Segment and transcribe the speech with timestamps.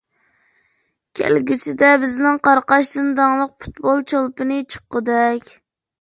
[1.19, 5.55] كەلگۈسىدە بىزنىڭ قاراقاشتىن داڭلىق پۇتبول چولپىنى چىققۇدەك.